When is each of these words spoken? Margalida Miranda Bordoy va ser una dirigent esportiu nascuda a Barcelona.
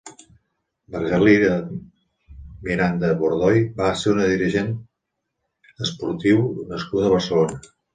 Margalida 0.95 1.51
Miranda 2.69 3.13
Bordoy 3.21 3.63
va 3.83 3.93
ser 4.03 4.17
una 4.17 4.29
dirigent 4.35 4.75
esportiu 5.91 6.45
nascuda 6.77 7.09
a 7.11 7.19
Barcelona. 7.19 7.67